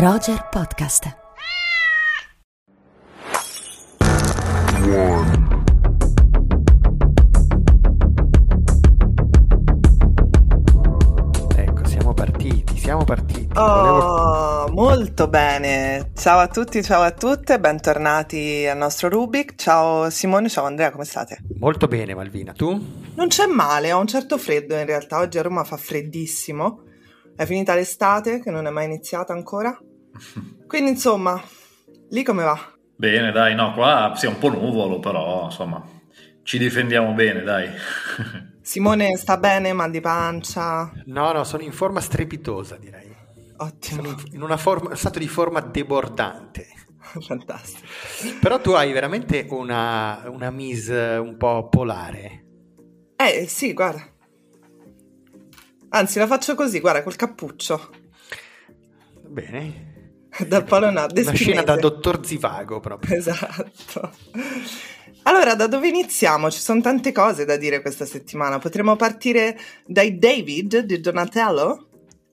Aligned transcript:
Roger 0.00 0.46
Podcast. 0.48 1.16
Ecco, 11.56 11.84
siamo 11.84 12.14
partiti, 12.14 12.78
siamo 12.78 13.02
partiti. 13.02 13.48
Oh, 13.56 14.68
molto 14.70 15.26
bene. 15.26 16.12
Ciao 16.14 16.38
a 16.38 16.46
tutti, 16.46 16.80
ciao 16.84 17.02
a 17.02 17.10
tutte, 17.10 17.58
bentornati 17.58 18.68
al 18.68 18.76
nostro 18.76 19.08
Rubik. 19.08 19.56
Ciao 19.56 20.10
Simone, 20.10 20.48
ciao 20.48 20.64
Andrea, 20.64 20.92
come 20.92 21.06
state? 21.06 21.40
Molto 21.58 21.88
bene, 21.88 22.14
Malvina. 22.14 22.52
Tu? 22.52 22.68
Non 23.16 23.26
c'è 23.26 23.46
male, 23.46 23.92
ho 23.92 23.98
un 23.98 24.06
certo 24.06 24.38
freddo 24.38 24.76
in 24.76 24.86
realtà. 24.86 25.18
Oggi 25.18 25.38
a 25.38 25.42
Roma 25.42 25.64
fa 25.64 25.76
freddissimo. 25.76 26.84
È 27.34 27.44
finita 27.46 27.74
l'estate, 27.74 28.40
che 28.40 28.52
non 28.52 28.68
è 28.68 28.70
mai 28.70 28.84
iniziata 28.84 29.32
ancora. 29.32 29.76
Quindi, 30.66 30.90
insomma, 30.90 31.42
lì 32.10 32.22
come 32.22 32.44
va? 32.44 32.58
Bene, 32.96 33.30
dai, 33.30 33.54
no, 33.54 33.72
qua 33.74 34.12
sì, 34.16 34.26
è 34.26 34.28
un 34.28 34.38
po' 34.38 34.50
nuvolo, 34.50 34.98
però 34.98 35.44
insomma, 35.44 35.82
ci 36.42 36.58
difendiamo 36.58 37.12
bene, 37.12 37.42
dai. 37.42 37.70
Simone 38.60 39.16
sta 39.16 39.36
bene, 39.38 39.72
mal 39.72 39.90
di 39.90 40.00
pancia. 40.00 40.92
No, 41.06 41.32
no, 41.32 41.44
sono 41.44 41.62
in 41.62 41.72
forma 41.72 42.00
strepitosa, 42.00 42.76
direi. 42.76 43.14
Ottimo. 43.58 44.02
Sono 44.02 44.08
in, 44.08 44.34
in 44.34 44.42
una 44.42 44.56
forma, 44.56 44.94
stato 44.94 45.18
di 45.18 45.28
forma 45.28 45.60
debordante. 45.60 46.66
Fantastico. 47.20 47.86
Però 48.40 48.60
tu 48.60 48.72
hai 48.72 48.92
veramente 48.92 49.46
una, 49.48 50.24
una 50.28 50.50
mise 50.50 51.18
un 51.20 51.36
po' 51.36 51.68
polare. 51.68 52.44
Eh, 53.16 53.46
sì, 53.46 53.72
guarda. 53.72 54.04
Anzi, 55.90 56.18
la 56.18 56.26
faccio 56.26 56.54
così, 56.54 56.80
guarda, 56.80 57.02
col 57.02 57.16
cappuccio. 57.16 57.90
Bene. 59.28 59.87
Dal 60.46 60.64
Polo 60.64 60.90
Nord. 60.90 61.18
Una 61.18 61.32
scena 61.32 61.62
da 61.62 61.76
dottor 61.76 62.24
Zivago 62.24 62.80
proprio. 62.80 63.16
Esatto. 63.16 64.12
Allora, 65.22 65.54
da 65.54 65.66
dove 65.66 65.88
iniziamo? 65.88 66.50
Ci 66.50 66.60
sono 66.60 66.80
tante 66.80 67.12
cose 67.12 67.44
da 67.44 67.56
dire 67.56 67.80
questa 67.80 68.04
settimana. 68.04 68.58
Potremmo 68.58 68.96
partire 68.96 69.58
dai 69.84 70.18
David 70.18 70.78
di 70.80 71.00
Donatello? 71.00 71.87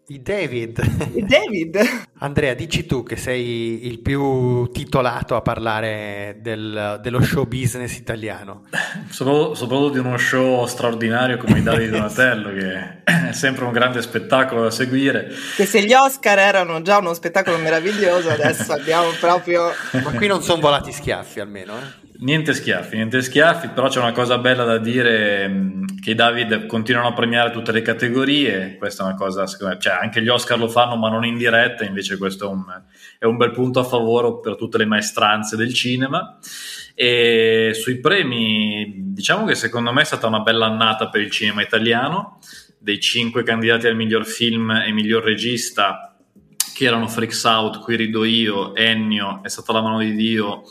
I 0.07 0.21
David. 0.21 0.79
I 1.15 1.25
David? 1.25 1.79
Andrea, 2.19 2.53
dici 2.53 2.85
tu 2.85 3.01
che 3.01 3.15
sei 3.15 3.87
il 3.87 3.99
più 4.01 4.69
titolato 4.71 5.35
a 5.35 5.41
parlare 5.41 6.37
del- 6.41 6.99
dello 7.01 7.23
show 7.23 7.47
business 7.47 7.97
italiano. 7.97 8.65
Soprattutto, 9.09 9.55
soprattutto 9.55 9.89
di 9.93 9.99
uno 9.99 10.17
show 10.17 10.67
straordinario 10.67 11.37
come 11.37 11.57
i 11.57 11.63
Dadi 11.63 11.85
di 11.85 11.89
Donatello, 11.89 12.53
che 12.53 13.03
è 13.03 13.31
sempre 13.31 13.65
un 13.65 13.71
grande 13.71 14.03
spettacolo 14.03 14.61
da 14.61 14.69
seguire. 14.69 15.27
Che 15.55 15.65
se 15.65 15.83
gli 15.83 15.93
Oscar 15.93 16.37
erano 16.37 16.83
già 16.83 16.99
uno 16.99 17.15
spettacolo 17.15 17.57
meraviglioso, 17.57 18.29
adesso 18.29 18.73
abbiamo 18.73 19.09
proprio... 19.19 19.71
Ma 20.03 20.11
qui 20.11 20.27
non 20.27 20.43
sono 20.43 20.61
volati 20.61 20.91
schiaffi 20.91 21.39
almeno, 21.39 21.73
eh? 21.77 22.04
Niente 22.25 22.55
schiaffi, 22.55 22.95
niente 22.95 23.21
schiaffi, 23.21 23.67
però 23.67 23.87
c'è 23.87 23.99
una 23.99 24.11
cosa 24.11 24.39
bella 24.39 24.63
da 24.63 24.79
dire 24.79 25.47
mh, 25.47 25.99
che 26.01 26.09
i 26.09 26.15
David 26.15 26.65
continuano 26.65 27.09
a 27.09 27.13
premiare 27.13 27.51
tutte 27.51 27.71
le 27.71 27.83
categorie, 27.83 28.77
questa 28.79 29.03
è 29.03 29.05
una 29.05 29.15
cosa, 29.15 29.45
cioè 29.45 29.99
anche 30.01 30.23
gli 30.23 30.27
Oscar 30.27 30.57
lo 30.57 30.67
fanno 30.67 30.95
ma 30.95 31.07
non 31.07 31.23
in 31.23 31.37
diretta, 31.37 31.83
invece 31.85 32.17
questo 32.17 32.45
è 32.45 32.47
un, 32.47 32.63
è 33.19 33.25
un 33.25 33.37
bel 33.37 33.51
punto 33.51 33.79
a 33.79 33.83
favore 33.83 34.39
per 34.41 34.55
tutte 34.55 34.79
le 34.79 34.85
maestranze 34.85 35.55
del 35.55 35.71
cinema. 35.71 36.39
E 36.95 37.73
sui 37.75 37.99
premi, 37.99 38.91
diciamo 39.13 39.45
che 39.45 39.53
secondo 39.53 39.93
me 39.93 40.01
è 40.01 40.05
stata 40.05 40.25
una 40.25 40.39
bella 40.39 40.65
annata 40.65 41.09
per 41.09 41.21
il 41.21 41.29
cinema 41.29 41.61
italiano, 41.61 42.39
dei 42.79 42.99
cinque 42.99 43.43
candidati 43.43 43.85
al 43.85 43.95
miglior 43.95 44.25
film 44.25 44.71
e 44.71 44.91
miglior 44.91 45.23
regista, 45.23 46.17
che 46.73 46.85
erano 46.85 47.07
Freaks 47.07 47.43
Out, 47.43 47.81
Qui 47.81 47.95
rido 47.95 48.23
io, 48.23 48.75
Ennio, 48.75 49.41
È 49.43 49.47
stata 49.47 49.73
la 49.73 49.83
mano 49.83 49.99
di 49.99 50.15
Dio 50.15 50.63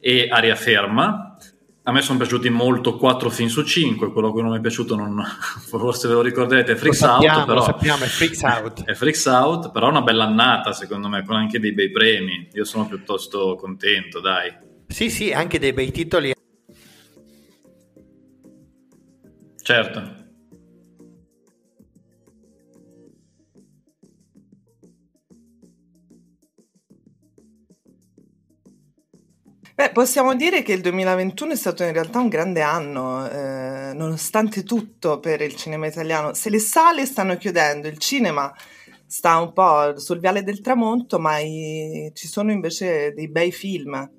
e 0.00 0.28
Aria 0.30 0.54
Ferma. 0.54 1.36
A 1.82 1.92
me 1.92 2.02
sono 2.02 2.18
piaciuti 2.18 2.50
molto 2.50 2.98
4 2.98 3.30
film 3.30 3.48
su 3.48 3.62
5, 3.62 4.12
quello 4.12 4.32
che 4.34 4.42
non 4.42 4.50
mi 4.50 4.58
è 4.58 4.60
piaciuto, 4.60 4.94
non, 4.94 5.24
forse 5.66 6.06
ve 6.06 6.14
lo 6.14 6.20
ricorderete, 6.20 6.72
è 6.72 6.76
Freaks 6.76 7.00
lo 7.00 7.06
sappiamo, 7.06 7.38
Out, 7.38 7.46
però 7.46 7.58
lo 7.58 7.64
sappiamo, 7.64 8.04
è 8.04 8.08
Freaks 8.08 8.42
Out. 8.44 8.84
è 8.84 8.94
Freaks 8.94 9.24
Out, 9.24 9.70
però 9.70 9.86
è 9.86 9.90
una 9.90 10.02
bella 10.02 10.24
annata 10.24 10.72
secondo 10.72 11.08
me, 11.08 11.24
con 11.24 11.36
anche 11.36 11.58
dei 11.58 11.72
bei 11.72 11.90
premi. 11.90 12.48
Io 12.52 12.64
sono 12.64 12.86
piuttosto 12.86 13.54
contento, 13.54 14.20
dai. 14.20 14.52
Sì, 14.86 15.08
sì, 15.08 15.32
anche 15.32 15.58
dei 15.58 15.72
bei 15.72 15.90
titoli. 15.90 16.34
Certo. 19.62 20.17
Beh, 29.78 29.92
possiamo 29.92 30.34
dire 30.34 30.62
che 30.62 30.72
il 30.72 30.80
2021 30.80 31.52
è 31.52 31.56
stato 31.56 31.84
in 31.84 31.92
realtà 31.92 32.18
un 32.18 32.26
grande 32.28 32.62
anno, 32.62 33.28
eh, 33.30 33.92
nonostante 33.94 34.64
tutto 34.64 35.20
per 35.20 35.40
il 35.40 35.54
cinema 35.54 35.86
italiano. 35.86 36.34
Se 36.34 36.50
le 36.50 36.58
sale 36.58 37.06
stanno 37.06 37.36
chiudendo, 37.36 37.86
il 37.86 37.98
cinema 37.98 38.52
sta 39.06 39.38
un 39.38 39.52
po' 39.52 39.96
sul 39.96 40.18
viale 40.18 40.42
del 40.42 40.60
tramonto, 40.62 41.20
ma 41.20 41.38
i- 41.38 42.10
ci 42.12 42.26
sono 42.26 42.50
invece 42.50 43.12
dei 43.14 43.28
bei 43.28 43.52
film. 43.52 44.10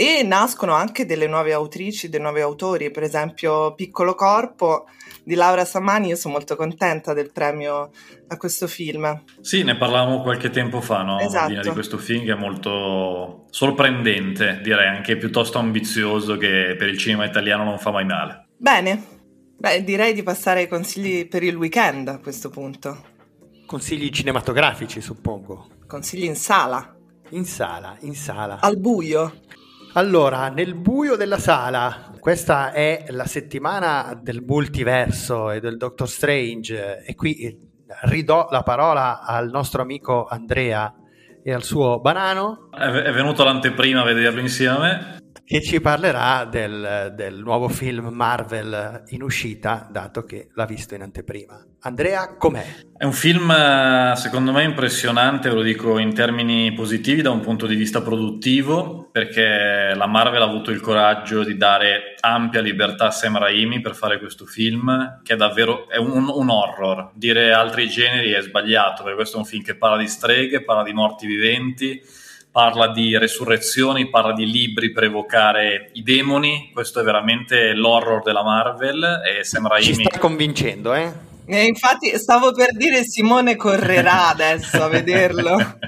E 0.00 0.22
nascono 0.22 0.72
anche 0.72 1.04
delle 1.04 1.26
nuove 1.26 1.52
autrici, 1.52 2.08
dei 2.08 2.20
nuovi 2.20 2.40
autori, 2.40 2.90
per 2.90 3.02
esempio 3.02 3.74
Piccolo 3.74 4.14
Corpo 4.14 4.86
di 5.22 5.34
Laura 5.34 5.66
Samani, 5.66 6.08
io 6.08 6.16
sono 6.16 6.32
molto 6.32 6.56
contenta 6.56 7.12
del 7.12 7.30
premio 7.30 7.90
a 8.28 8.36
questo 8.38 8.66
film. 8.66 9.24
Sì, 9.42 9.62
ne 9.62 9.76
parlavamo 9.76 10.22
qualche 10.22 10.48
tempo 10.48 10.80
fa, 10.80 11.02
no? 11.02 11.18
Esatto. 11.18 11.60
Di 11.60 11.68
questo 11.68 11.98
film 11.98 12.24
che 12.24 12.32
è 12.32 12.34
molto 12.34 13.44
sorprendente, 13.50 14.60
direi 14.62 14.88
anche 14.88 15.18
piuttosto 15.18 15.58
ambizioso, 15.58 16.38
che 16.38 16.76
per 16.78 16.88
il 16.88 16.96
cinema 16.96 17.26
italiano 17.26 17.64
non 17.64 17.78
fa 17.78 17.90
mai 17.90 18.06
male. 18.06 18.46
Bene, 18.56 19.04
beh, 19.58 19.84
direi 19.84 20.14
di 20.14 20.22
passare 20.22 20.60
ai 20.60 20.68
consigli 20.68 21.28
per 21.28 21.42
il 21.42 21.56
weekend 21.56 22.08
a 22.08 22.18
questo 22.20 22.48
punto. 22.48 23.04
Consigli 23.66 24.08
cinematografici, 24.08 25.02
suppongo. 25.02 25.68
Consigli 25.86 26.24
in 26.24 26.36
sala, 26.36 26.96
In 27.32 27.44
sala, 27.44 27.98
in 28.00 28.14
sala. 28.14 28.60
al 28.62 28.78
buio. 28.78 29.34
Allora, 29.94 30.48
nel 30.50 30.76
buio 30.76 31.16
della 31.16 31.38
sala, 31.38 32.12
questa 32.20 32.70
è 32.70 33.06
la 33.08 33.24
settimana 33.24 34.16
del 34.22 34.40
multiverso 34.40 35.50
e 35.50 35.58
del 35.58 35.76
Doctor 35.76 36.08
Strange 36.08 37.02
e 37.04 37.14
qui 37.16 37.38
eh, 37.38 37.58
ridò 38.02 38.46
la 38.50 38.62
parola 38.62 39.20
al 39.22 39.50
nostro 39.50 39.82
amico 39.82 40.26
Andrea 40.26 40.94
e 41.42 41.52
al 41.52 41.64
suo 41.64 41.98
banano 42.00 42.68
È, 42.70 43.12
venuto 43.12 43.42
l'anteprima 43.42 44.02
a 44.02 44.04
vederlo 44.04 44.38
insieme. 44.38 45.18
Che 45.50 45.60
ci 45.60 45.80
parlerà 45.80 46.44
del, 46.44 47.12
del 47.16 47.40
nuovo 47.40 47.68
film 47.68 48.06
Marvel 48.12 49.02
in 49.08 49.20
uscita, 49.20 49.88
dato 49.90 50.22
che 50.22 50.50
l'ha 50.54 50.64
visto 50.64 50.94
in 50.94 51.02
anteprima. 51.02 51.60
Andrea, 51.80 52.36
com'è? 52.36 52.64
È 52.96 53.02
un 53.02 53.12
film, 53.12 53.52
secondo 54.14 54.52
me, 54.52 54.62
impressionante, 54.62 55.48
ve 55.48 55.56
lo 55.56 55.62
dico 55.62 55.98
in 55.98 56.14
termini 56.14 56.72
positivi 56.72 57.20
da 57.20 57.32
un 57.32 57.40
punto 57.40 57.66
di 57.66 57.74
vista 57.74 58.00
produttivo, 58.00 59.08
perché 59.10 59.92
la 59.92 60.06
Marvel 60.06 60.42
ha 60.42 60.44
avuto 60.44 60.70
il 60.70 60.80
coraggio 60.80 61.42
di 61.42 61.56
dare 61.56 62.14
ampia 62.20 62.60
libertà 62.60 63.06
a 63.06 63.10
Sam 63.10 63.36
Raimi 63.36 63.80
per 63.80 63.96
fare 63.96 64.20
questo 64.20 64.46
film, 64.46 65.20
che 65.24 65.34
è 65.34 65.36
davvero 65.36 65.88
è 65.88 65.96
un, 65.96 66.28
un 66.32 66.48
horror. 66.48 67.10
Dire 67.14 67.52
altri 67.52 67.88
generi 67.88 68.30
è 68.30 68.40
sbagliato, 68.40 69.02
perché 69.02 69.16
questo 69.16 69.34
è 69.34 69.40
un 69.40 69.46
film 69.46 69.64
che 69.64 69.74
parla 69.74 69.96
di 69.96 70.06
streghe, 70.06 70.62
parla 70.62 70.84
di 70.84 70.92
morti 70.92 71.26
viventi, 71.26 72.00
parla 72.50 72.88
di 72.88 73.16
resurrezioni, 73.16 74.08
parla 74.08 74.32
di 74.32 74.50
libri 74.50 74.90
per 74.92 75.04
evocare 75.04 75.90
i 75.94 76.02
demoni. 76.02 76.70
Questo 76.72 77.00
è 77.00 77.02
veramente 77.02 77.74
l'horror 77.74 78.22
della 78.22 78.42
Marvel 78.42 79.22
e 79.24 79.44
Sam 79.44 79.64
Ci 79.64 79.68
Raimi... 79.68 80.04
sta 80.04 80.18
convincendo, 80.18 80.94
eh? 80.94 81.28
E 81.46 81.64
infatti 81.64 82.16
stavo 82.16 82.52
per 82.52 82.76
dire 82.76 83.02
Simone 83.02 83.56
correrà 83.56 84.28
adesso 84.34 84.82
a 84.82 84.88
vederlo. 84.88 85.58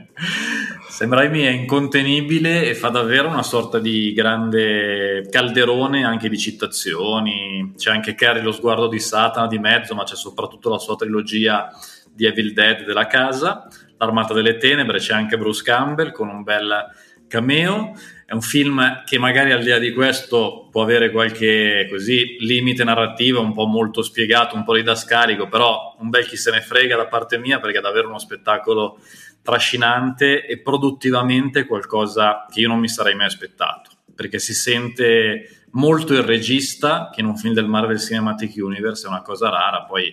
Sam 0.89 1.15
Raimi 1.15 1.41
è 1.41 1.51
incontenibile 1.51 2.69
e 2.69 2.75
fa 2.75 2.89
davvero 2.89 3.29
una 3.29 3.43
sorta 3.43 3.79
di 3.79 4.13
grande 4.13 5.27
calderone 5.31 6.05
anche 6.05 6.29
di 6.29 6.39
citazioni. 6.39 7.73
C'è 7.77 7.91
anche 7.91 8.15
Carrie 8.15 8.43
lo 8.43 8.53
sguardo 8.53 8.89
di 8.89 9.01
Satana 9.01 9.47
di 9.47 9.59
mezzo, 9.59 9.95
ma 9.95 10.05
c'è 10.05 10.17
soprattutto 10.17 10.69
la 10.69 10.79
sua 10.79 10.97
trilogia 10.97 11.71
di 12.15 12.27
Evil 12.27 12.53
Dead 12.53 12.85
della 12.85 13.07
casa, 13.07 13.67
L'Armata 14.03 14.35
delle 14.35 14.57
Tenebre, 14.57 14.99
c'è 14.99 15.15
anche 15.15 15.39
Bruce 15.39 15.63
Campbell 15.63 16.11
con 16.11 16.29
un 16.29 16.43
bel 16.43 16.89
cameo. 17.29 17.95
È 18.27 18.33
un 18.33 18.41
film 18.41 19.05
che 19.05 19.17
magari 19.17 19.53
al 19.53 19.63
di 19.63 19.69
là 19.69 19.79
di 19.79 19.93
questo 19.93 20.67
può 20.73 20.83
avere 20.83 21.13
qualche 21.13 21.87
così 21.89 22.37
limite 22.41 22.83
narrativo, 22.83 23.41
un 23.41 23.53
po' 23.53 23.67
molto 23.67 24.03
spiegato, 24.03 24.57
un 24.57 24.65
po' 24.65 24.75
didascalico, 24.75 25.47
però 25.47 25.95
un 26.01 26.09
bel 26.09 26.27
chi 26.27 26.37
se 26.37 26.51
ne 26.51 26.61
frega 26.63 26.97
da 26.97 27.07
parte 27.07 27.39
mia 27.39 27.61
perché 27.61 27.79
è 27.79 27.81
davvero 27.81 28.09
uno 28.09 28.19
spettacolo 28.19 28.99
trascinante 29.41 30.47
e 30.47 30.59
produttivamente 30.59 31.65
qualcosa 31.65 32.47
che 32.51 32.59
io 32.59 32.69
non 32.69 32.81
mi 32.81 32.89
sarei 32.89 33.15
mai 33.15 33.27
aspettato, 33.27 33.91
perché 34.17 34.41
si 34.41 34.53
sente 34.53 35.67
molto 35.73 36.13
il 36.13 36.23
regista, 36.23 37.09
che 37.15 37.21
in 37.21 37.27
un 37.27 37.37
film 37.37 37.55
del 37.55 37.69
Marvel 37.69 38.01
Cinematic 38.01 38.55
Universe 38.57 39.07
è 39.07 39.09
una 39.09 39.23
cosa 39.23 39.49
rara, 39.49 39.85
poi 39.85 40.13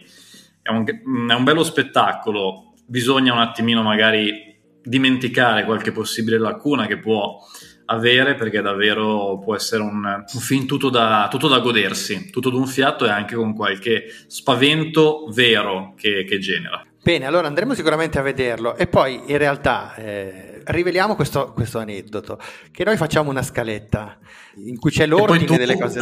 è 0.62 0.70
un, 0.70 0.84
è 0.86 1.34
un 1.34 1.44
bello 1.44 1.64
spettacolo, 1.64 2.69
bisogna 2.90 3.34
un 3.34 3.40
attimino 3.40 3.84
magari 3.84 4.58
dimenticare 4.84 5.64
qualche 5.64 5.92
possibile 5.92 6.40
lacuna 6.40 6.88
che 6.88 6.98
può 6.98 7.38
avere 7.86 8.36
perché 8.36 8.62
davvero 8.62 9.40
può 9.40 9.56
essere 9.56 9.82
un, 9.82 10.04
un 10.04 10.40
film 10.40 10.66
tutto 10.66 10.90
da, 10.90 11.28
tutto 11.30 11.48
da, 11.48 11.60
godersi, 11.60 12.30
tutto 12.30 12.50
d'un 12.50 12.68
fiato 12.68 13.06
e 13.06 13.10
anche 13.10 13.36
con 13.36 13.54
qualche 13.56 14.06
spavento 14.28 15.28
vero 15.32 15.94
che, 15.96 16.24
che 16.24 16.40
genera. 16.40 16.84
Bene, 17.02 17.26
allora 17.26 17.48
andremo 17.48 17.74
sicuramente 17.74 18.20
a 18.20 18.22
vederlo 18.22 18.76
e 18.76 18.88
poi 18.88 19.22
in 19.28 19.38
realtà 19.38 19.96
eh, 19.96 20.49
riveliamo 20.70 21.16
questo, 21.16 21.52
questo, 21.54 21.80
aneddoto, 21.80 22.40
che 22.72 22.84
noi 22.84 22.98
facciamo 22.98 23.30
una 23.30 23.42
scaletta 23.44 24.18
in 24.56 24.78
cui 24.78 24.92
c'è 24.92 25.06
l'ordine 25.06 25.46
tu, 25.46 25.56
delle 25.56 25.78
cose. 25.78 26.00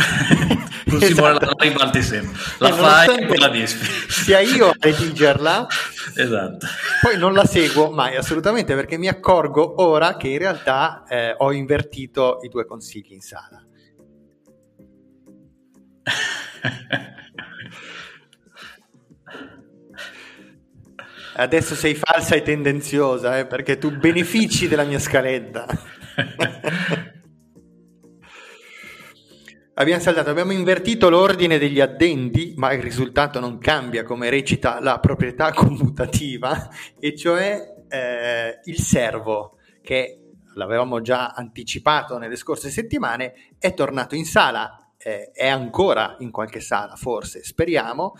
tu 0.86 0.98
esatto. 1.00 1.46
la 1.46 1.56
ribalti 1.58 2.02
sempre, 2.02 2.40
la 2.60 2.74
fai 2.74 3.28
e 3.28 3.38
la 3.38 3.50
disfi. 3.50 4.12
Sia 4.12 4.40
io 4.40 4.69
a 4.69 4.75
redigerla, 4.78 5.68
esatto. 6.16 6.68
poi 7.02 7.18
non 7.18 7.34
la 7.34 7.46
seguo 7.46 7.92
mai 7.92 8.16
assolutamente 8.16 8.75
perché 8.75 8.98
mi 8.98 9.08
accorgo 9.08 9.81
ora 9.81 10.18
che 10.18 10.28
in 10.28 10.38
realtà 10.38 11.04
eh, 11.08 11.34
ho 11.38 11.52
invertito 11.52 12.40
i 12.44 12.50
due 12.50 12.66
consigli 12.66 13.14
in 13.14 13.22
sala. 13.22 13.62
Adesso 21.39 21.75
sei 21.75 21.94
falsa 21.94 22.34
e 22.34 22.42
tendenziosa, 22.42 23.38
eh, 23.38 23.45
perché 23.45 23.78
tu 23.78 23.95
benefici 23.95 24.68
della 24.68 24.84
mia 24.84 24.98
scaletta. 24.98 25.68
abbiamo 29.75 30.01
saltato, 30.01 30.31
abbiamo 30.31 30.51
invertito 30.51 31.10
l'ordine 31.10 31.60
degli 31.60 31.80
addendi, 31.80 32.56
ma 32.57 32.74
il 32.74 32.81
risultato 32.81 33.39
non 33.39 33.60
cambia 33.60 34.01
come 34.01 34.31
recita 34.31 34.80
la 34.80 35.00
proprietà 35.00 35.54
commutativa, 35.54 36.69
e 37.00 37.16
cioè 37.16 37.83
eh, 37.88 38.60
il 38.63 38.80
servo, 38.80 39.57
che 39.83 40.31
l'avevamo 40.56 41.01
già 41.01 41.33
anticipato 41.36 42.18
nelle 42.18 42.36
scorse 42.36 42.72
settimane, 42.72 43.51
è 43.60 43.75
tornato 43.75 44.16
in 44.16 44.25
sala, 44.25 44.75
eh, 44.98 45.30
è 45.31 45.48
ancora 45.48 46.16
in 46.19 46.31
qualche 46.31 46.62
sala, 46.62 46.95
forse, 46.95 47.44
speriamo, 47.44 48.16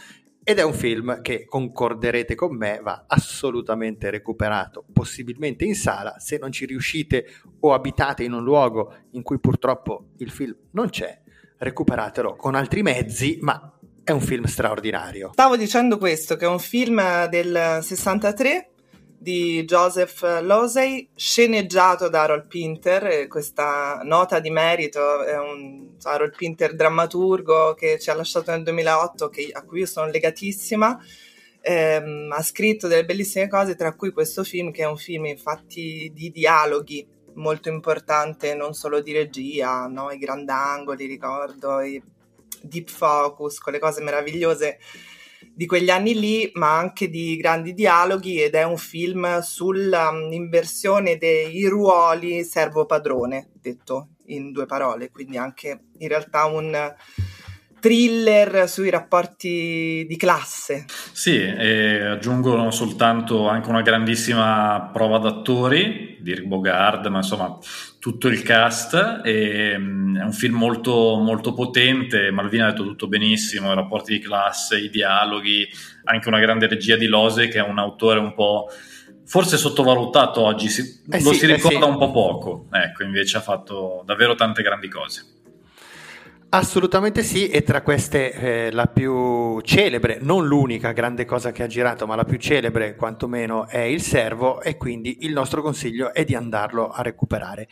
ed 0.50 0.60
è 0.60 0.64
un 0.64 0.72
film 0.72 1.22
che 1.22 1.44
concorderete 1.46 2.34
con 2.34 2.56
me, 2.56 2.80
va 2.82 3.04
assolutamente 3.06 4.10
recuperato, 4.10 4.86
possibilmente 4.94 5.66
in 5.66 5.76
sala. 5.76 6.20
Se 6.20 6.38
non 6.38 6.54
ci 6.54 6.66
riuscite 6.66 7.26
o 7.60 7.74
abitate 7.74 8.24
in 8.24 8.32
un 8.32 8.46
luogo 8.46 8.94
in 9.12 9.24
cui 9.24 9.42
purtroppo 9.42 10.12
il 10.20 10.32
film 10.32 10.56
non 10.72 10.88
c'è, 10.88 11.20
recuperatelo 11.58 12.38
con 12.38 12.56
altri 12.56 12.82
mezzi, 12.82 13.40
ma 13.42 13.78
è 14.02 14.12
un 14.12 14.22
film 14.22 14.46
straordinario. 14.46 15.32
Stavo 15.34 15.58
dicendo 15.58 15.98
questo, 15.98 16.38
che 16.38 16.46
è 16.46 16.48
un 16.48 16.60
film 16.60 17.28
del 17.28 17.80
63 17.82 18.70
di 19.19 19.64
Joseph 19.66 20.22
Losey, 20.42 21.10
sceneggiato 21.16 22.08
da 22.08 22.24
Harold 22.24 22.48
Pinter. 22.48 23.28
Questa 23.28 24.02
nota 24.04 24.40
di 24.40 24.50
merito 24.50 25.24
è 25.24 25.38
un 25.38 25.96
Harold 26.04 26.36
Pinter 26.36 26.75
drammaturgo 26.75 27.74
che 27.74 28.00
ci 28.00 28.10
ha 28.10 28.14
lasciato 28.14 28.52
nel 28.52 28.64
2008, 28.64 29.30
che, 29.30 29.50
a 29.52 29.64
cui 29.64 29.80
io 29.80 29.86
sono 29.86 30.10
legatissima. 30.12 30.98
Ehm, 31.62 32.31
ha 32.31 32.44
scritto 32.44 32.88
delle 32.88 33.06
bellissime 33.06 33.48
cose, 33.48 33.75
tra 33.75 33.96
cui 33.96 34.12
questo 34.12 34.44
film, 34.44 34.72
che 34.72 34.84
è 34.84 34.88
un 34.88 34.98
film 34.98 35.25
infatti 35.25 36.12
di 36.13 36.31
dialoghi 36.31 37.06
molto 37.34 37.70
importante, 37.70 38.56
non 38.56 38.74
solo 38.74 39.02
di 39.02 39.13
regia, 39.13 39.88
no? 39.88 40.12
i 40.12 40.18
grandangoli, 40.18 41.06
ricordo, 41.06 41.81
i 41.81 42.02
deep 42.62 42.90
focus, 42.90 43.60
quelle 43.60 43.80
cose 43.80 44.02
meravigliose 44.02 44.80
di 45.57 45.65
quegli 45.65 45.89
anni 45.89 46.13
lì, 46.19 46.51
ma 46.54 46.77
anche 46.77 47.09
di 47.09 47.36
grandi 47.36 47.74
dialoghi 47.74 48.39
ed 48.39 48.54
è 48.54 48.62
un 48.62 48.77
film 48.77 49.39
sull'inversione 49.39 51.13
um, 51.13 51.18
dei 51.18 51.65
ruoli 51.65 52.44
servo-padrone, 52.44 53.50
detto 53.59 54.09
in 54.27 54.51
due 54.51 54.68
parole, 54.68 55.09
quindi 55.09 55.36
anche 55.36 55.86
in 55.98 56.07
realtà 56.09 56.45
un 56.45 56.94
thriller 57.80 58.69
sui 58.69 58.92
rapporti 58.92 60.06
di 60.07 60.15
classe. 60.15 60.86
Sì, 61.12 61.42
e 61.42 62.06
aggiungo 62.06 62.69
soltanto 62.69 63.48
anche 63.48 63.69
una 63.69 63.81
grandissima 63.81 64.92
prova 64.94 65.18
d'attori 65.18 66.18
di 66.21 66.39
Bogard, 66.45 67.07
ma 67.07 67.18
insomma 67.18 67.57
tutto 68.07 68.30
il 68.30 68.42
cast. 68.42 69.21
E, 69.25 69.75
mm, 69.77 70.18
è 70.18 70.24
un 70.24 70.31
film 70.31 70.56
molto, 70.56 71.18
molto 71.18 71.54
potente, 71.54 72.31
Malvina 72.31 72.68
ha 72.68 72.69
detto 72.69 72.83
tutto 72.83 73.07
benissimo, 73.07 73.71
i 73.71 73.75
rapporti 73.75 74.13
di 74.13 74.19
classe, 74.19 74.80
i 74.80 74.89
dialoghi, 74.89 75.68
anche 76.06 76.27
una 76.30 76.39
grande 76.39 76.68
regia 76.68 76.95
di 76.95 77.07
Lose 77.07 77.50
che 77.50 77.57
è 77.57 77.68
un 77.68 77.77
autore 77.77 78.19
un 78.19 78.33
po' 78.33 78.69
forse 79.25 79.57
sottovalutato 79.57 80.39
oggi, 80.39 80.69
si, 80.69 81.01
eh 81.09 81.21
lo 81.21 81.33
sì, 81.33 81.39
si 81.39 81.45
ricorda 81.48 81.80
eh 81.80 81.81
sì. 81.81 81.89
un 81.89 81.98
po' 81.98 82.12
poco, 82.12 82.68
ecco, 82.71 83.04
invece 83.04 83.36
ha 83.36 83.42
fatto 83.42 84.04
davvero 84.06 84.36
tante 84.36 84.63
grandi 84.63 84.88
cose. 84.88 85.25
Assolutamente 86.50 87.24
sì, 87.24 87.50
e 87.50 87.62
tra 87.64 87.82
queste 87.82 88.32
eh, 88.32 88.72
la 88.72 88.86
più 88.86 89.60
celebre, 89.62 90.20
non 90.22 90.48
l'unica 90.48 90.94
grande 90.94 91.26
cosa 91.26 91.52
che 91.52 91.64
ha 91.64 91.68
girato, 91.68 92.08
ma 92.08 92.16
la 92.16 92.24
più 92.24 92.38
celebre 92.38 92.96
quantomeno 92.96 93.68
è 93.68 93.80
Il 93.80 94.02
Servo 94.02 94.62
e 94.62 94.78
quindi 94.78 95.26
il 95.26 95.34
nostro 95.34 95.62
consiglio 95.62 96.14
è 96.14 96.24
di 96.24 96.36
andarlo 96.36 96.90
a 96.90 97.02
recuperare. 97.02 97.68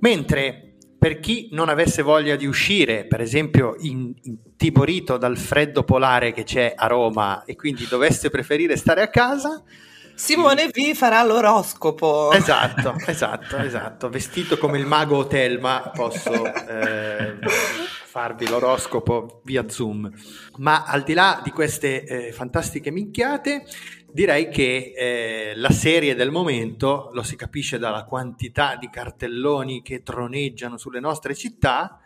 Mentre 0.00 0.76
per 0.98 1.20
chi 1.20 1.50
non 1.52 1.68
avesse 1.68 2.00
voglia 2.00 2.34
di 2.34 2.46
uscire, 2.46 3.04
per 3.04 3.20
esempio 3.20 3.76
intiborito 3.78 5.18
dal 5.18 5.36
freddo 5.36 5.84
polare 5.84 6.32
che 6.32 6.44
c'è 6.44 6.72
a 6.74 6.86
Roma 6.86 7.44
e 7.44 7.56
quindi 7.56 7.86
dovesse 7.86 8.30
preferire 8.30 8.76
stare 8.76 9.02
a 9.02 9.08
casa, 9.08 9.62
Simone 10.14 10.66
V 10.68 10.94
farà 10.94 11.22
l'oroscopo. 11.22 12.32
Esatto, 12.32 12.94
esatto, 13.06 13.56
esatto. 13.58 14.08
Vestito 14.08 14.58
come 14.58 14.78
il 14.78 14.86
mago 14.86 15.28
Telma 15.28 15.92
posso 15.94 16.44
eh, 16.44 17.36
farvi 18.08 18.48
l'oroscopo 18.48 19.42
via 19.44 19.68
Zoom. 19.68 20.10
Ma 20.56 20.84
al 20.84 21.02
di 21.02 21.12
là 21.12 21.42
di 21.44 21.50
queste 21.50 22.04
eh, 22.04 22.32
fantastiche 22.32 22.90
minchiate, 22.90 23.64
direi 24.10 24.48
che 24.48 24.94
eh, 24.96 25.52
la 25.54 25.70
serie 25.70 26.14
del 26.14 26.30
momento, 26.30 27.10
lo 27.12 27.22
si 27.22 27.36
capisce 27.36 27.78
dalla 27.78 28.04
quantità 28.04 28.76
di 28.76 28.88
cartelloni 28.88 29.82
che 29.82 30.02
troneggiano 30.02 30.78
sulle 30.78 31.00
nostre 31.00 31.34
città, 31.34 32.00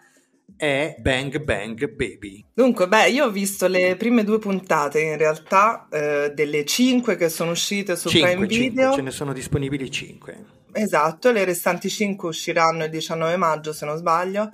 è 0.56 0.96
Bang 0.98 1.38
Bang 1.38 1.88
Baby. 1.88 2.44
Dunque, 2.52 2.88
beh, 2.88 3.08
io 3.10 3.26
ho 3.26 3.30
visto 3.30 3.68
le 3.68 3.94
prime 3.96 4.24
due 4.24 4.40
puntate 4.40 5.00
in 5.00 5.16
realtà 5.16 5.86
eh, 5.88 6.32
delle 6.34 6.64
cinque 6.64 7.14
che 7.14 7.28
sono 7.28 7.52
uscite 7.52 7.94
su 7.94 8.08
cinque, 8.08 8.30
Prime 8.32 8.48
cinque, 8.48 8.68
Video. 8.68 8.92
ce 8.92 9.02
ne 9.02 9.10
sono 9.12 9.32
disponibili 9.32 9.88
cinque. 9.88 10.44
Esatto, 10.72 11.30
le 11.30 11.44
restanti 11.44 11.88
cinque 11.88 12.28
usciranno 12.28 12.84
il 12.84 12.90
19 12.90 13.36
maggio 13.36 13.72
se 13.72 13.86
non 13.86 13.96
sbaglio. 13.96 14.50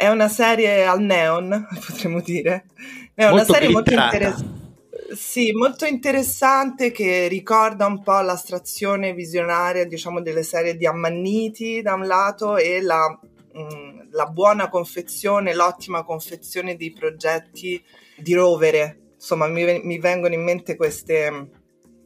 È 0.00 0.06
una 0.06 0.28
serie 0.28 0.86
al 0.86 1.00
neon, 1.00 1.66
potremmo 1.84 2.20
dire. 2.20 2.66
È 3.12 3.24
una 3.24 3.32
molto 3.32 3.52
serie 3.52 3.68
molto 3.68 3.92
interessante. 3.92 4.66
Sì, 5.10 5.50
molto 5.50 5.86
interessante 5.86 6.92
che 6.92 7.26
ricorda 7.26 7.86
un 7.86 8.00
po' 8.04 8.20
l'astrazione 8.20 9.12
visionaria, 9.12 9.84
diciamo, 9.84 10.20
delle 10.20 10.44
serie 10.44 10.76
di 10.76 10.86
Ammanniti 10.86 11.82
da 11.82 11.94
un 11.94 12.06
lato 12.06 12.56
e 12.56 12.80
la 12.80 13.18
mh, 13.52 14.10
la 14.10 14.26
buona 14.26 14.68
confezione, 14.68 15.52
l'ottima 15.52 16.04
confezione 16.04 16.76
dei 16.76 16.92
progetti 16.92 17.82
di 18.16 18.34
rovere. 18.34 19.14
Insomma, 19.14 19.48
mi, 19.48 19.80
mi 19.82 19.98
vengono 19.98 20.34
in 20.34 20.44
mente 20.44 20.76
queste, 20.76 21.48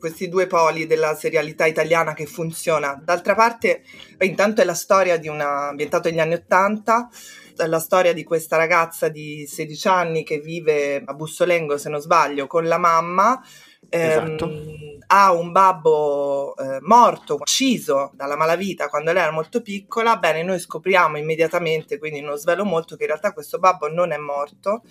questi 0.02 0.28
due 0.28 0.49
poli 0.49 0.88
della 0.88 1.14
serialità 1.14 1.64
italiana 1.64 2.12
che 2.12 2.26
funziona. 2.26 3.00
D'altra 3.00 3.37
parte, 3.37 3.85
intanto 4.18 4.61
è 4.61 4.64
la 4.64 4.75
storia 4.75 5.16
di 5.16 5.28
una 5.28 5.68
ambientata 5.68 6.11
negli 6.11 6.18
anni 6.18 6.35
Ottanta, 6.35 7.09
è 7.56 7.66
la 7.68 7.78
storia 7.78 8.12
di 8.12 8.25
questa 8.25 8.56
ragazza 8.56 9.09
di 9.09 9.47
16 9.47 9.87
anni 9.87 10.25
che 10.25 10.40
vive 10.40 11.04
a 11.04 11.14
Bussolengo, 11.14 11.78
se 11.78 11.88
non 11.88 12.00
sbaglio, 12.00 12.49
con 12.49 12.66
la 12.66 12.78
mamma 12.78 13.40
Esatto. 13.88 14.49
Ehm, 14.49 14.99
ha 15.09 15.32
un 15.32 15.52
babbo 15.52 16.56
eh, 16.56 16.78
morto, 16.80 17.35
ucciso 17.35 18.11
dalla 18.14 18.37
malavita 18.37 18.88
quando 18.88 19.12
lei 19.12 19.23
era 19.23 19.30
molto 19.30 19.61
piccola, 19.61 20.16
bene, 20.16 20.42
noi 20.42 20.59
scopriamo 20.59 21.18
immediatamente, 21.18 21.99
quindi 21.99 22.21
non 22.21 22.38
svelo 22.38 22.64
molto, 22.64 22.97
che 22.97 23.02
in 23.02 23.09
realtà 23.09 23.32
questo 23.32 23.59
babbo 23.59 23.88
non 23.88 24.12
è 24.12 24.16
morto 24.16 24.82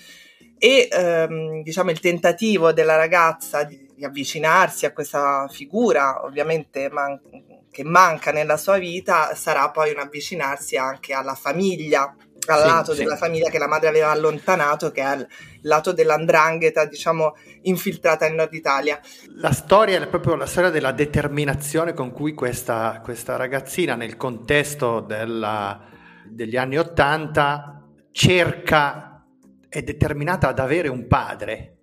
e 0.63 0.87
ehm, 0.91 1.63
diciamo 1.63 1.89
il 1.89 1.99
tentativo 1.99 2.71
della 2.71 2.95
ragazza 2.95 3.63
di, 3.63 3.89
di 4.01 4.05
avvicinarsi 4.05 4.87
a 4.87 4.93
questa 4.93 5.47
figura, 5.47 6.23
ovviamente 6.23 6.89
man- 6.89 7.21
che 7.69 7.83
manca 7.83 8.31
nella 8.31 8.57
sua 8.57 8.79
vita, 8.79 9.35
sarà 9.35 9.69
poi 9.69 9.91
un 9.91 9.99
avvicinarsi 9.99 10.75
anche 10.75 11.13
alla 11.13 11.35
famiglia 11.35 12.13
al 12.47 12.59
sì, 12.59 12.67
lato 12.67 12.93
sì. 12.93 13.03
della 13.03 13.15
famiglia 13.17 13.51
che 13.51 13.59
la 13.59 13.67
madre 13.67 13.89
aveva 13.89 14.09
allontanato, 14.09 14.89
che 14.89 15.03
è 15.03 15.15
il 15.15 15.27
lato 15.61 15.91
dell'andrangheta, 15.91 16.85
diciamo, 16.85 17.35
infiltrata 17.61 18.25
in 18.25 18.33
Nord 18.33 18.53
Italia. 18.55 18.99
La 19.35 19.51
storia 19.51 20.01
è 20.01 20.07
proprio 20.07 20.33
la 20.33 20.47
storia 20.47 20.71
della 20.71 20.91
determinazione 20.91 21.93
con 21.93 22.11
cui 22.11 22.33
questa, 22.33 22.99
questa 23.03 23.35
ragazzina, 23.35 23.93
nel 23.93 24.17
contesto 24.17 25.01
della, 25.01 25.79
degli 26.25 26.57
anni 26.57 26.79
Ottanta, 26.79 27.83
cerca, 28.11 29.23
è 29.69 29.83
determinata 29.83 30.47
ad 30.47 30.57
avere 30.57 30.87
un 30.87 31.05
padre. 31.05 31.75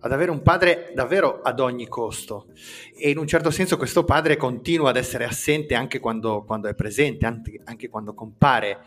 Ad 0.00 0.12
avere 0.12 0.30
un 0.30 0.42
padre 0.42 0.92
davvero 0.94 1.40
ad 1.42 1.60
ogni 1.60 1.88
costo. 1.88 2.46
E 2.96 3.10
in 3.10 3.18
un 3.18 3.26
certo 3.26 3.50
senso 3.50 3.76
questo 3.76 4.04
padre 4.04 4.36
continua 4.36 4.90
ad 4.90 4.96
essere 4.96 5.24
assente 5.24 5.74
anche 5.74 6.00
quando, 6.00 6.44
quando 6.44 6.68
è 6.68 6.74
presente, 6.74 7.26
anche, 7.26 7.60
anche 7.64 7.88
quando 7.88 8.14
compare 8.14 8.82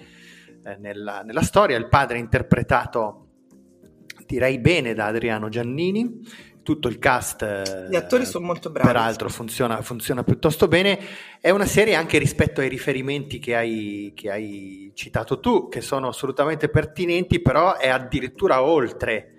eh, 0.63 0.77
nella, 0.77 1.21
nella, 1.23 1.41
storia. 1.41 1.77
Il 1.77 1.87
padre 1.87 2.17
è 2.17 2.19
interpretato 2.19 3.23
direi 4.25 4.59
bene 4.59 4.93
da 4.93 5.05
Adriano 5.05 5.49
Giannini, 5.49 6.19
tutto 6.61 6.89
il 6.89 6.99
cast 6.99 7.87
gli 7.87 7.95
attori 7.95 8.25
sono 8.25 8.45
molto 8.45 8.69
bravi. 8.69 8.85
peraltro 8.85 9.29
funziona, 9.29 9.81
funziona, 9.81 10.23
piuttosto 10.23 10.67
bene. 10.67 10.99
È 11.39 11.49
una 11.49 11.65
serie 11.65 11.95
anche 11.95 12.17
rispetto 12.17 12.59
ai 12.59 12.67
riferimenti 12.67 13.39
che 13.39 13.55
hai, 13.55 14.11
che 14.13 14.29
hai 14.29 14.91
citato 14.93 15.39
tu 15.39 15.69
che 15.69 15.79
sono 15.79 16.09
assolutamente 16.09 16.67
pertinenti 16.67 17.39
però 17.39 17.77
è 17.77 17.87
addirittura 17.87 18.61
oltre 18.61 19.36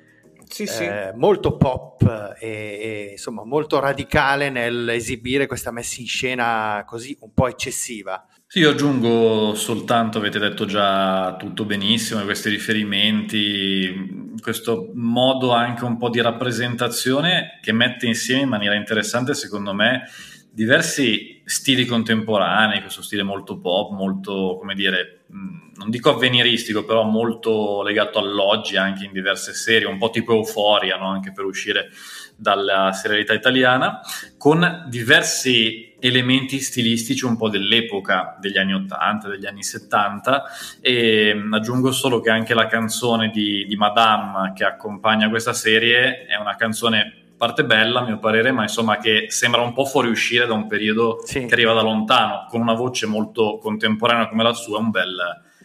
sì, 0.49 0.67
sì. 0.67 0.85
Eh, 0.85 1.13
molto 1.15 1.57
pop 1.57 2.37
e, 2.39 2.47
e, 2.49 3.09
insomma 3.13 3.45
molto 3.45 3.79
radicale 3.79 4.51
nell'esibire 4.51 5.47
questa 5.47 5.71
messa 5.71 6.01
in 6.01 6.07
scena 6.07 6.85
così 6.87 7.17
un 7.21 7.33
po' 7.33 7.49
eccessiva. 7.49 8.27
Sì, 8.47 8.61
io 8.61 8.71
aggiungo 8.71 9.55
soltanto, 9.55 10.17
avete 10.17 10.39
detto 10.39 10.65
già 10.65 11.37
tutto 11.37 11.67
benissimo, 11.67 12.25
questi 12.25 12.49
riferimenti, 12.49 14.35
questo 14.41 14.91
modo 14.95 15.53
anche 15.53 15.85
un 15.85 15.99
po' 15.99 16.09
di 16.09 16.23
rappresentazione 16.23 17.59
che 17.61 17.73
mette 17.73 18.07
insieme 18.07 18.43
in 18.43 18.49
maniera 18.49 18.75
interessante, 18.75 19.35
secondo 19.35 19.75
me, 19.75 20.09
diversi 20.51 21.43
stili 21.45 21.85
contemporanei, 21.85 22.81
questo 22.81 23.03
stile 23.03 23.23
molto 23.23 23.61
pop, 23.61 23.93
molto, 23.93 24.57
come 24.59 24.75
dire, 24.75 25.18
non 25.31 25.91
dico 25.91 26.11
avveniristico, 26.11 26.85
però 26.85 27.05
molto 27.05 27.83
legato 27.83 28.19
all'oggi 28.19 28.77
anche 28.77 29.05
in 29.05 29.13
diverse 29.13 29.53
serie, 29.53 29.87
un 29.87 29.99
po' 29.99 30.11
tipo 30.11 30.35
euforia, 30.35 30.97
no? 30.97 31.09
anche 31.09 31.33
per 31.33 31.45
uscire 31.45 31.91
dalla 32.35 32.93
serialità 32.93 33.35
italiana, 33.35 34.01
con 34.37 34.87
diversi 34.89 35.97
elementi 36.01 36.61
stilistici 36.61 37.25
un 37.25 37.37
po' 37.37 37.49
dell'epoca 37.49 38.37
degli 38.41 38.57
anni 38.57 38.75
80, 38.75 39.29
degli 39.29 39.47
anni 39.47 39.63
70 39.63 40.45
e 40.81 41.37
aggiungo 41.51 41.91
solo 41.91 42.21
che 42.21 42.31
anche 42.31 42.55
la 42.55 42.67
canzone 42.67 43.31
di, 43.31 43.67
di 43.67 43.77
Madame 43.77 44.53
che 44.55 44.65
accompagna 44.65 45.29
questa 45.29 45.53
serie 45.53 46.27
è 46.27 46.37
una 46.37 46.55
canzone 46.55 47.28
parte 47.39 47.65
bella 47.65 48.01
a 48.01 48.05
mio 48.05 48.19
parere, 48.19 48.53
ma 48.53 48.63
insomma 48.63 48.99
che 48.99 49.27
sembra 49.29 49.63
un 49.63 49.73
po' 49.73 49.87
fuoriuscire 49.87 50.47
da 50.47 50.53
un 50.53 50.67
periodo 50.67 51.23
sì. 51.25 51.47
che 51.47 51.55
arriva 51.55 51.73
da 51.73 51.81
lontano, 51.81 52.47
con 52.51 52.61
una 52.61 52.75
voce 52.75 53.07
molto 53.07 53.57
contemporanea 53.59 54.29
come 54.29 54.43
la 54.43 54.53
sua, 54.53 54.79
un 54.79 54.91
bel, 54.91 55.17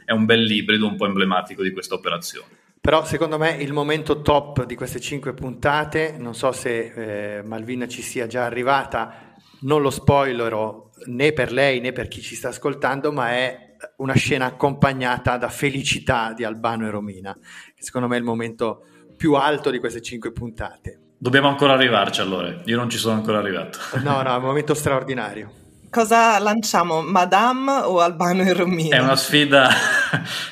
è 0.06 0.12
un 0.14 0.24
bel 0.24 0.50
ibrido 0.50 0.88
un 0.88 0.96
po' 0.96 1.08
emblematico 1.08 1.64
di 1.64 1.72
questa 1.72 1.96
operazione. 1.96 2.62
Però 2.80 3.04
secondo 3.06 3.38
me 3.38 3.52
il 3.52 3.74
momento 3.74 4.22
top 4.22 4.66
di 4.66 4.76
queste 4.76 5.00
cinque 5.00 5.34
puntate, 5.34 6.16
non 6.18 6.36
so 6.36 6.52
se 6.52 7.38
eh, 7.38 7.42
Malvina 7.42 7.88
ci 7.88 8.02
sia 8.02 8.28
già 8.28 8.46
arrivata, 8.46 9.34
non 9.62 9.82
lo 9.82 9.90
spoilerò 9.90 10.90
né 11.06 11.32
per 11.32 11.52
lei 11.52 11.80
né 11.80 11.92
per 11.92 12.08
chi 12.08 12.22
ci 12.22 12.36
sta 12.36 12.50
ascoltando, 12.50 13.12
ma 13.12 13.32
è 13.32 13.76
una 13.98 14.16
scena 14.16 14.46
accompagnata 14.46 15.38
da 15.38 15.50
felicità 15.50 16.34
di 16.34 16.44
Albano 16.44 16.86
e 16.86 16.90
Romina, 16.90 17.34
che 17.34 17.84
secondo 17.84 18.08
me 18.08 18.16
è 18.16 18.20
il 18.20 18.26
momento 18.26 18.86
più 19.16 19.34
alto 19.34 19.70
di 19.70 19.80
queste 19.80 20.02
cinque 20.02 20.32
puntate. 20.32 21.03
Dobbiamo 21.24 21.48
ancora 21.48 21.72
arrivarci 21.72 22.20
allora, 22.20 22.54
io 22.66 22.76
non 22.76 22.90
ci 22.90 22.98
sono 22.98 23.16
ancora 23.16 23.38
arrivato. 23.38 23.80
No, 24.04 24.22
no, 24.22 24.34
è 24.34 24.36
un 24.36 24.44
momento 24.44 24.74
straordinario. 24.74 25.54
Cosa 25.90 26.38
lanciamo, 26.40 27.02
Madame 27.02 27.72
o 27.72 28.02
Albano 28.02 28.42
e 28.42 28.52
Romina? 28.52 28.98
È 28.98 29.00
una 29.00 29.16
sfida, 29.16 29.70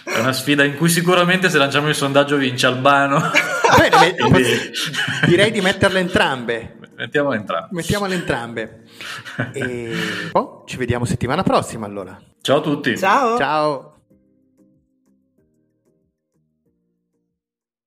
è 0.05 0.19
una 0.19 0.31
sfida 0.31 0.63
in 0.63 0.77
cui 0.77 0.87
sicuramente 0.87 1.49
se 1.49 1.57
lanciamo 1.57 1.89
il 1.89 1.95
sondaggio 1.95 2.37
vince 2.37 2.67
Albano. 2.67 3.19
Bene, 3.77 4.15
Quindi... 4.15 4.71
direi 5.27 5.51
di 5.51 5.59
metterle 5.59 5.99
entrambe. 5.99 6.77
Mettiamole 6.95 7.35
entrambe. 7.35 7.67
Mettiamole 7.71 8.13
entrambe. 8.13 8.83
E 9.51 9.93
oh, 10.31 10.63
ci 10.65 10.77
vediamo 10.77 11.03
settimana 11.03 11.43
prossima 11.43 11.85
allora. 11.85 12.17
Ciao 12.39 12.59
a 12.59 12.61
tutti. 12.61 12.97
Ciao. 12.97 13.37
Ciao. 13.37 14.00